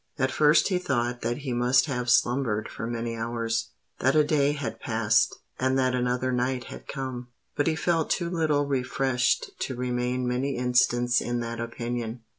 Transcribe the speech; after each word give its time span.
At 0.17 0.31
first 0.31 0.69
he 0.69 0.79
thought 0.79 1.21
that 1.21 1.37
he 1.37 1.53
must 1.53 1.85
have 1.85 2.09
slumbered 2.09 2.67
for 2.67 2.87
many 2.87 3.15
hours—that 3.15 4.15
a 4.15 4.23
day 4.23 4.53
had 4.53 4.79
passed, 4.79 5.35
and 5.59 5.77
that 5.77 5.93
another 5.93 6.31
night 6.31 6.63
had 6.63 6.87
come;—but 6.87 7.67
he 7.67 7.75
felt 7.75 8.09
too 8.09 8.27
little 8.31 8.65
refreshed 8.65 9.51
to 9.59 9.75
remain 9.75 10.27
many 10.27 10.55
instants 10.55 11.21
in 11.21 11.39
that 11.41 11.59
opinion. 11.59 12.21